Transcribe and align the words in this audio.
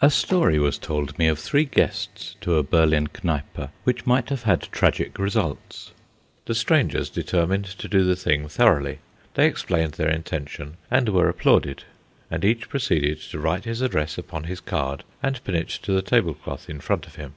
A 0.00 0.10
story 0.10 0.58
was 0.58 0.76
told 0.76 1.16
me 1.20 1.28
of 1.28 1.38
three 1.38 1.64
guests 1.66 2.34
to 2.40 2.56
a 2.56 2.64
Berlin 2.64 3.06
Kneipe 3.06 3.70
which 3.84 4.04
might 4.06 4.28
have 4.28 4.42
had 4.42 4.62
tragic 4.72 5.20
results. 5.20 5.92
The 6.46 6.54
strangers 6.56 7.08
determined 7.08 7.66
to 7.66 7.86
do 7.86 8.02
the 8.02 8.16
thing 8.16 8.48
thoroughly. 8.48 8.98
They 9.34 9.46
explained 9.46 9.92
their 9.92 10.10
intention, 10.10 10.78
and 10.90 11.10
were 11.10 11.28
applauded, 11.28 11.84
and 12.28 12.44
each 12.44 12.68
proceeded 12.68 13.20
to 13.20 13.38
write 13.38 13.64
his 13.64 13.82
address 13.82 14.18
upon 14.18 14.42
his 14.50 14.58
card, 14.58 15.04
and 15.22 15.38
pin 15.44 15.54
it 15.54 15.68
to 15.82 15.92
the 15.92 16.02
tablecloth 16.02 16.68
in 16.68 16.80
front 16.80 17.06
of 17.06 17.14
him. 17.14 17.34